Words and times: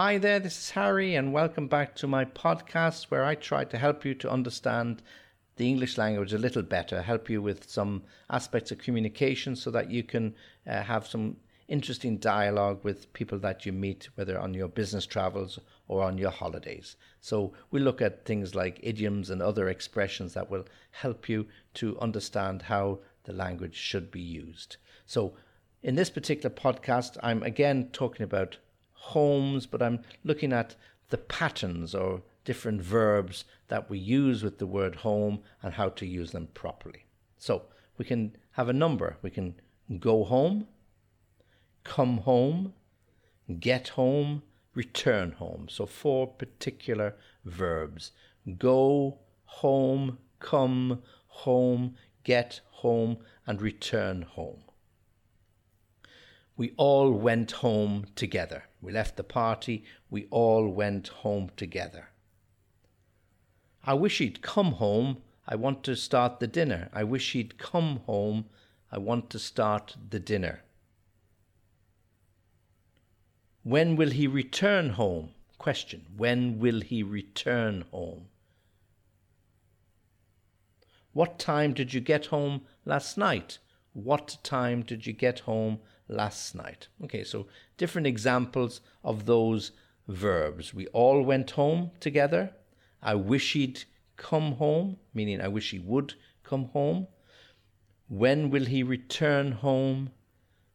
Hi 0.00 0.16
there, 0.16 0.38
this 0.38 0.56
is 0.56 0.70
Harry, 0.70 1.16
and 1.16 1.32
welcome 1.32 1.66
back 1.66 1.96
to 1.96 2.06
my 2.06 2.24
podcast 2.24 3.06
where 3.06 3.24
I 3.24 3.34
try 3.34 3.64
to 3.64 3.76
help 3.76 4.04
you 4.04 4.14
to 4.14 4.30
understand 4.30 5.02
the 5.56 5.68
English 5.68 5.98
language 5.98 6.32
a 6.32 6.38
little 6.38 6.62
better, 6.62 7.02
help 7.02 7.28
you 7.28 7.42
with 7.42 7.68
some 7.68 8.04
aspects 8.30 8.70
of 8.70 8.78
communication 8.78 9.56
so 9.56 9.72
that 9.72 9.90
you 9.90 10.04
can 10.04 10.36
uh, 10.68 10.82
have 10.84 11.08
some 11.08 11.38
interesting 11.66 12.16
dialogue 12.16 12.84
with 12.84 13.12
people 13.12 13.40
that 13.40 13.66
you 13.66 13.72
meet, 13.72 14.08
whether 14.14 14.38
on 14.38 14.54
your 14.54 14.68
business 14.68 15.04
travels 15.04 15.58
or 15.88 16.04
on 16.04 16.16
your 16.16 16.30
holidays. 16.30 16.94
So 17.20 17.52
we 17.72 17.80
look 17.80 18.00
at 18.00 18.24
things 18.24 18.54
like 18.54 18.78
idioms 18.80 19.30
and 19.30 19.42
other 19.42 19.68
expressions 19.68 20.32
that 20.34 20.48
will 20.48 20.66
help 20.92 21.28
you 21.28 21.48
to 21.74 21.98
understand 21.98 22.62
how 22.62 23.00
the 23.24 23.32
language 23.32 23.74
should 23.74 24.12
be 24.12 24.20
used. 24.20 24.76
So 25.06 25.34
in 25.82 25.96
this 25.96 26.08
particular 26.08 26.54
podcast, 26.54 27.16
I'm 27.20 27.42
again 27.42 27.88
talking 27.92 28.22
about 28.22 28.58
homes, 28.98 29.66
but 29.66 29.82
I'm 29.82 30.00
looking 30.24 30.52
at 30.52 30.74
the 31.08 31.18
patterns 31.18 31.94
or 31.94 32.22
different 32.44 32.82
verbs 32.82 33.44
that 33.68 33.88
we 33.90 33.98
use 33.98 34.42
with 34.42 34.58
the 34.58 34.66
word 34.66 34.96
home 34.96 35.40
and 35.62 35.74
how 35.74 35.88
to 35.90 36.06
use 36.06 36.32
them 36.32 36.48
properly. 36.54 37.06
So 37.38 37.62
we 37.96 38.04
can 38.04 38.36
have 38.52 38.68
a 38.68 38.72
number. 38.72 39.16
We 39.22 39.30
can 39.30 39.54
go 39.98 40.24
home, 40.24 40.66
come 41.84 42.18
home, 42.18 42.74
get 43.60 43.88
home, 43.88 44.42
return 44.74 45.32
home. 45.32 45.68
So 45.68 45.86
four 45.86 46.26
particular 46.26 47.16
verbs 47.44 48.12
go, 48.58 49.18
home, 49.44 50.18
come, 50.38 51.02
home, 51.26 51.96
get 52.24 52.60
home, 52.70 53.18
and 53.46 53.60
return 53.60 54.22
home. 54.22 54.62
We 56.58 56.72
all 56.76 57.12
went 57.12 57.52
home 57.52 58.06
together. 58.16 58.64
We 58.82 58.90
left 58.90 59.16
the 59.16 59.22
party. 59.22 59.84
We 60.10 60.26
all 60.32 60.68
went 60.68 61.06
home 61.06 61.52
together. 61.56 62.08
I 63.84 63.94
wish 63.94 64.18
he'd 64.18 64.42
come 64.42 64.72
home. 64.72 65.18
I 65.46 65.54
want 65.54 65.84
to 65.84 65.94
start 65.94 66.40
the 66.40 66.48
dinner. 66.48 66.90
I 66.92 67.04
wish 67.04 67.32
he'd 67.32 67.58
come 67.58 68.00
home. 68.06 68.46
I 68.90 68.98
want 68.98 69.30
to 69.30 69.38
start 69.38 69.96
the 70.10 70.18
dinner. 70.18 70.64
When 73.62 73.94
will 73.94 74.10
he 74.10 74.26
return 74.26 74.90
home? 74.90 75.30
Question. 75.58 76.06
When 76.16 76.58
will 76.58 76.80
he 76.80 77.04
return 77.04 77.84
home? 77.92 78.26
What 81.12 81.38
time 81.38 81.72
did 81.72 81.94
you 81.94 82.00
get 82.00 82.26
home 82.26 82.62
last 82.84 83.16
night? 83.16 83.58
What 83.92 84.38
time 84.42 84.82
did 84.82 85.06
you 85.06 85.12
get 85.12 85.40
home 85.40 85.78
last 86.08 86.54
night. 86.54 86.88
Okay, 87.04 87.24
so 87.24 87.46
different 87.76 88.06
examples 88.06 88.80
of 89.04 89.26
those 89.26 89.72
verbs. 90.08 90.72
We 90.72 90.86
all 90.88 91.22
went 91.22 91.52
home 91.52 91.90
together. 92.00 92.52
I 93.02 93.14
wish 93.14 93.52
he'd 93.52 93.84
come 94.16 94.52
home, 94.52 94.96
meaning 95.14 95.40
I 95.40 95.48
wish 95.48 95.70
he 95.70 95.78
would 95.78 96.14
come 96.42 96.66
home. 96.66 97.06
When 98.08 98.50
will 98.50 98.64
he 98.64 98.82
return 98.82 99.52
home? 99.52 100.10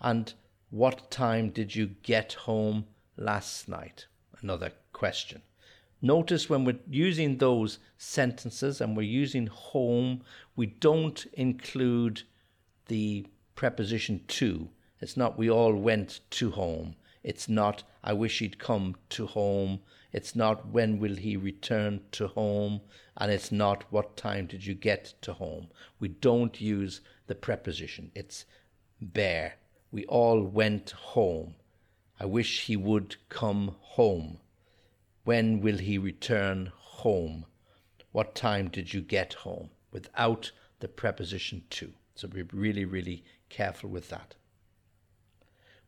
And 0.00 0.32
what 0.70 1.10
time 1.10 1.50
did 1.50 1.74
you 1.74 1.88
get 2.02 2.32
home 2.32 2.86
last 3.16 3.68
night? 3.68 4.06
Another 4.40 4.72
question. 4.92 5.42
Notice 6.00 6.48
when 6.48 6.64
we're 6.64 6.78
using 6.88 7.38
those 7.38 7.80
sentences 7.96 8.80
and 8.80 8.96
we're 8.96 9.02
using 9.02 9.48
home, 9.48 10.22
we 10.54 10.66
don't 10.66 11.26
include 11.32 12.22
the 12.86 13.26
preposition 13.56 14.20
to. 14.28 14.68
It's 15.00 15.16
not 15.16 15.38
we 15.38 15.48
all 15.48 15.74
went 15.74 16.20
to 16.30 16.50
home. 16.50 16.96
It's 17.22 17.48
not 17.48 17.84
I 18.02 18.12
wish 18.14 18.40
he'd 18.40 18.58
come 18.58 18.96
to 19.10 19.26
home. 19.26 19.80
It's 20.12 20.34
not 20.34 20.66
when 20.66 20.98
will 20.98 21.14
he 21.14 21.36
return 21.36 22.00
to 22.12 22.26
home. 22.26 22.80
And 23.16 23.30
it's 23.30 23.52
not 23.52 23.84
what 23.92 24.16
time 24.16 24.46
did 24.46 24.66
you 24.66 24.74
get 24.74 25.14
to 25.22 25.34
home. 25.34 25.68
We 26.00 26.08
don't 26.08 26.60
use 26.60 27.00
the 27.28 27.36
preposition. 27.36 28.10
It's 28.16 28.44
bare. 29.00 29.58
We 29.92 30.04
all 30.06 30.42
went 30.42 30.90
home. 30.90 31.54
I 32.18 32.24
wish 32.24 32.66
he 32.66 32.76
would 32.76 33.16
come 33.28 33.76
home. 33.80 34.40
When 35.22 35.60
will 35.60 35.78
he 35.78 35.96
return 35.98 36.72
home? 36.74 37.46
What 38.10 38.34
time 38.34 38.68
did 38.68 38.92
you 38.92 39.00
get 39.00 39.34
home? 39.34 39.70
Without 39.92 40.50
the 40.80 40.88
preposition 40.88 41.62
to. 41.70 41.92
So 42.16 42.26
be 42.26 42.42
really, 42.42 42.84
really 42.84 43.22
careful 43.48 43.90
with 43.90 44.08
that 44.08 44.34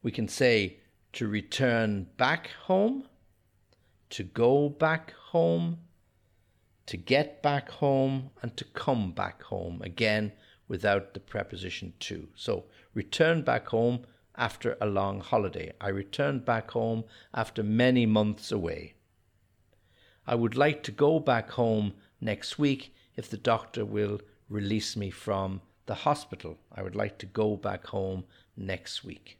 we 0.03 0.11
can 0.11 0.29
say 0.29 0.79
to 1.13 1.29
return 1.29 2.07
back 2.17 2.51
home, 2.65 3.05
to 4.11 4.23
go 4.23 4.69
back 4.69 5.13
home, 5.13 5.79
to 6.87 6.97
get 6.97 7.43
back 7.43 7.71
home, 7.71 8.31
and 8.43 8.57
to 8.57 8.65
come 8.65 9.13
back 9.13 9.43
home. 9.43 9.81
Again, 9.83 10.33
without 10.69 11.15
the 11.15 11.21
preposition 11.21 11.93
to. 12.01 12.29
So, 12.35 12.65
return 12.95 13.43
back 13.43 13.69
home 13.69 14.07
after 14.37 14.77
a 14.81 14.87
long 14.87 15.21
holiday. 15.21 15.73
I 15.81 15.89
returned 15.89 16.45
back 16.45 16.71
home 16.71 17.05
after 17.35 17.63
many 17.63 18.07
months 18.07 18.53
away. 18.53 18.95
I 20.27 20.37
would 20.37 20.57
like 20.57 20.83
to 20.85 20.93
go 20.93 21.19
back 21.19 21.51
home 21.51 21.95
next 22.21 22.59
week 22.59 22.95
if 23.17 23.29
the 23.29 23.37
doctor 23.37 23.85
will 23.85 24.21
release 24.49 24.97
me 24.97 25.11
from 25.11 25.61
the 25.87 25.95
hospital. 25.95 26.59
I 26.73 26.83
would 26.83 26.95
like 26.95 27.19
to 27.19 27.27
go 27.27 27.57
back 27.57 27.89
home 27.89 28.25
next 28.57 29.05
week. 29.05 29.40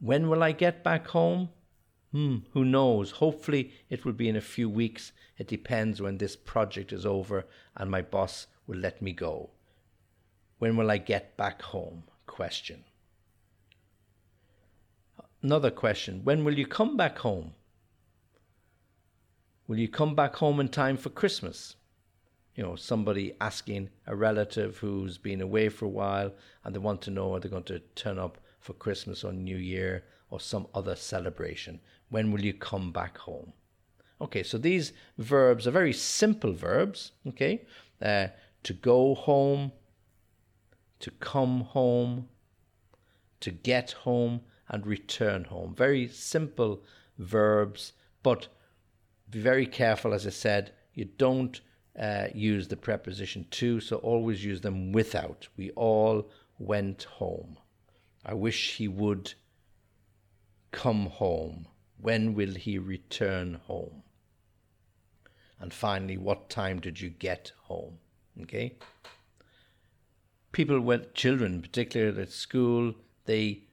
When 0.00 0.28
will 0.28 0.42
I 0.42 0.52
get 0.52 0.82
back 0.82 1.08
home? 1.08 1.50
Hmm, 2.12 2.38
who 2.52 2.64
knows? 2.64 3.12
Hopefully, 3.12 3.72
it 3.88 4.04
will 4.04 4.14
be 4.14 4.28
in 4.28 4.36
a 4.36 4.40
few 4.40 4.68
weeks. 4.68 5.12
It 5.38 5.46
depends 5.46 6.00
when 6.00 6.18
this 6.18 6.34
project 6.34 6.92
is 6.92 7.06
over 7.06 7.46
and 7.76 7.90
my 7.90 8.02
boss 8.02 8.46
will 8.66 8.78
let 8.78 9.00
me 9.00 9.12
go. 9.12 9.50
When 10.58 10.76
will 10.76 10.90
I 10.90 10.98
get 10.98 11.36
back 11.36 11.62
home? 11.62 12.04
Question. 12.26 12.84
Another 15.42 15.70
question 15.70 16.22
When 16.24 16.44
will 16.44 16.58
you 16.58 16.66
come 16.66 16.96
back 16.96 17.18
home? 17.18 17.52
Will 19.68 19.78
you 19.78 19.88
come 19.88 20.14
back 20.14 20.36
home 20.36 20.58
in 20.60 20.68
time 20.68 20.96
for 20.96 21.10
Christmas? 21.10 21.76
You 22.56 22.64
know, 22.64 22.76
somebody 22.76 23.34
asking 23.40 23.90
a 24.06 24.16
relative 24.16 24.78
who's 24.78 25.16
been 25.16 25.40
away 25.40 25.68
for 25.68 25.84
a 25.84 25.88
while 25.88 26.32
and 26.64 26.74
they 26.74 26.80
want 26.80 27.02
to 27.02 27.10
know 27.10 27.34
are 27.34 27.40
they 27.40 27.48
going 27.48 27.62
to 27.64 27.78
turn 27.94 28.18
up 28.18 28.38
for 28.60 28.74
Christmas 28.74 29.24
or 29.24 29.32
New 29.32 29.56
Year 29.56 30.04
or 30.30 30.40
some 30.40 30.66
other 30.74 30.94
celebration? 30.94 31.80
When 32.08 32.30
will 32.30 32.44
you 32.44 32.54
come 32.54 32.92
back 32.92 33.18
home? 33.18 33.52
Okay, 34.20 34.42
so 34.42 34.58
these 34.58 34.92
verbs 35.18 35.66
are 35.66 35.70
very 35.70 35.92
simple 35.92 36.52
verbs, 36.52 37.12
okay? 37.26 37.66
Uh, 38.02 38.28
to 38.62 38.74
go 38.74 39.14
home, 39.14 39.72
to 41.00 41.10
come 41.12 41.62
home, 41.62 42.28
to 43.40 43.50
get 43.50 43.92
home, 43.92 44.42
and 44.68 44.86
return 44.86 45.44
home. 45.44 45.74
Very 45.74 46.06
simple 46.06 46.82
verbs, 47.18 47.92
but 48.22 48.48
be 49.30 49.40
very 49.40 49.66
careful, 49.66 50.12
as 50.12 50.26
I 50.26 50.30
said, 50.30 50.72
you 50.94 51.06
don't 51.06 51.60
uh, 51.98 52.26
use 52.34 52.68
the 52.68 52.76
preposition 52.76 53.46
to, 53.50 53.80
so 53.80 53.96
always 53.96 54.44
use 54.44 54.60
them 54.60 54.92
without. 54.92 55.48
We 55.56 55.70
all 55.70 56.30
went 56.58 57.04
home. 57.04 57.56
I 58.24 58.34
wish 58.34 58.76
he 58.76 58.88
would 58.88 59.34
come 60.72 61.06
home. 61.06 61.66
When 62.00 62.34
will 62.34 62.54
he 62.54 62.78
return 62.78 63.60
home? 63.66 64.02
And 65.58 65.72
finally, 65.72 66.16
what 66.16 66.48
time 66.48 66.80
did 66.80 67.00
you 67.00 67.10
get 67.10 67.52
home? 67.64 67.98
Okay? 68.42 68.76
People 70.52 70.80
with 70.80 71.14
children, 71.14 71.60
particularly 71.60 72.22
at 72.22 72.30
school, 72.30 72.94
they 73.26 73.64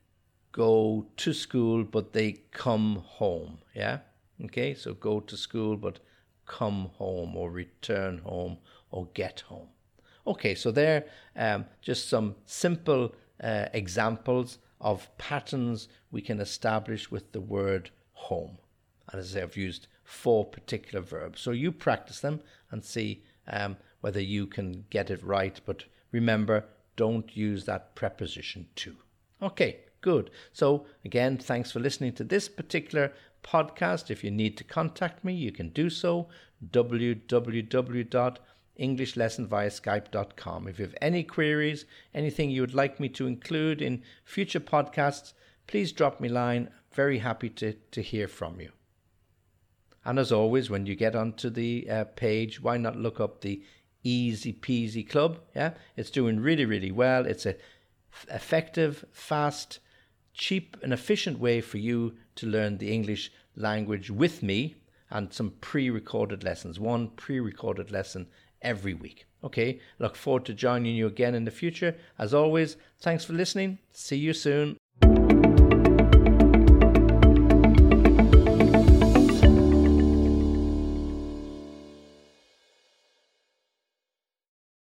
go 0.51 1.07
to 1.17 1.33
school, 1.33 1.83
but 1.83 2.13
they 2.13 2.33
come 2.51 2.97
home. 2.97 3.59
Yeah? 3.73 3.99
Okay? 4.43 4.73
So 4.73 4.93
go 4.93 5.19
to 5.21 5.37
school, 5.37 5.77
but 5.77 5.99
come 6.45 6.89
home 6.97 7.35
or 7.35 7.51
return 7.51 8.19
home 8.19 8.57
or 8.91 9.07
get 9.13 9.41
home. 9.41 9.67
Okay, 10.25 10.55
so 10.55 10.71
there 10.71 11.05
um, 11.35 11.65
just 11.81 12.09
some 12.09 12.35
simple 12.45 13.13
uh, 13.41 13.65
examples 13.73 14.59
of 14.79 15.09
patterns 15.17 15.87
we 16.11 16.21
can 16.21 16.39
establish 16.39 17.09
with 17.11 17.31
the 17.31 17.41
word 17.41 17.89
home. 18.13 18.57
And 19.11 19.19
as 19.19 19.31
I 19.31 19.39
say, 19.39 19.43
I've 19.43 19.57
used 19.57 19.87
four 20.03 20.45
particular 20.45 21.01
verbs. 21.03 21.41
So 21.41 21.51
you 21.51 21.71
practice 21.71 22.19
them 22.19 22.41
and 22.71 22.83
see 22.83 23.23
um, 23.47 23.77
whether 24.01 24.21
you 24.21 24.45
can 24.47 24.85
get 24.89 25.09
it 25.09 25.23
right. 25.23 25.59
But 25.65 25.85
remember, 26.11 26.65
don't 26.95 27.35
use 27.35 27.65
that 27.65 27.95
preposition 27.95 28.67
to. 28.77 28.95
Okay, 29.41 29.79
good. 30.01 30.31
So 30.53 30.85
again, 31.05 31.37
thanks 31.37 31.71
for 31.71 31.79
listening 31.79 32.13
to 32.13 32.23
this 32.23 32.49
particular 32.49 33.13
podcast. 33.43 34.09
If 34.09 34.23
you 34.23 34.31
need 34.31 34.57
to 34.57 34.63
contact 34.63 35.23
me, 35.23 35.33
you 35.33 35.51
can 35.51 35.69
do 35.69 35.89
so. 35.89 36.27
www 36.71 38.37
English 38.77 39.15
lesson 39.15 39.47
via 39.47 39.69
skype.com. 39.69 40.67
If 40.67 40.79
you 40.79 40.85
have 40.85 40.95
any 41.01 41.23
queries, 41.23 41.85
anything 42.13 42.49
you 42.49 42.61
would 42.61 42.73
like 42.73 42.99
me 42.99 43.09
to 43.09 43.27
include 43.27 43.81
in 43.81 44.03
future 44.23 44.59
podcasts, 44.59 45.33
please 45.67 45.91
drop 45.91 46.19
me 46.19 46.29
a 46.29 46.33
line. 46.33 46.69
Very 46.93 47.19
happy 47.19 47.49
to, 47.49 47.73
to 47.73 48.01
hear 48.01 48.27
from 48.27 48.59
you. 48.59 48.71
And 50.05 50.17
as 50.17 50.31
always, 50.31 50.69
when 50.69 50.85
you 50.85 50.95
get 50.95 51.15
onto 51.15 51.49
the 51.49 51.89
uh, 51.89 52.03
page, 52.15 52.61
why 52.61 52.77
not 52.77 52.95
look 52.95 53.19
up 53.19 53.41
the 53.41 53.61
Easy 54.03 54.53
Peasy 54.53 55.07
Club? 55.07 55.39
Yeah, 55.55 55.73
it's 55.97 56.09
doing 56.09 56.39
really, 56.39 56.65
really 56.65 56.91
well. 56.91 57.25
It's 57.25 57.45
a 57.45 57.55
f- 58.13 58.25
effective, 58.31 59.03
fast, 59.11 59.79
cheap, 60.33 60.77
and 60.81 60.93
efficient 60.93 61.39
way 61.39 61.59
for 61.59 61.77
you 61.77 62.15
to 62.35 62.47
learn 62.47 62.77
the 62.77 62.91
English 62.91 63.31
language 63.55 64.09
with 64.09 64.41
me 64.41 64.75
and 65.09 65.33
some 65.33 65.51
pre 65.61 65.89
recorded 65.89 66.43
lessons. 66.43 66.79
One 66.79 67.09
pre 67.09 67.39
recorded 67.39 67.91
lesson 67.91 68.27
every 68.61 68.93
week. 68.93 69.25
Okay, 69.43 69.79
look 69.99 70.15
forward 70.15 70.45
to 70.45 70.53
joining 70.53 70.95
you 70.95 71.07
again 71.07 71.35
in 71.35 71.45
the 71.45 71.51
future. 71.51 71.95
As 72.17 72.33
always, 72.33 72.77
thanks 72.99 73.23
for 73.23 73.33
listening. 73.33 73.79
See 73.91 74.17
you 74.17 74.33
soon. 74.33 74.77